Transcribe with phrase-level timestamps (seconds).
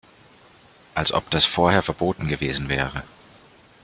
[0.95, 3.03] Als ob das vorher verboten gewesen wäre!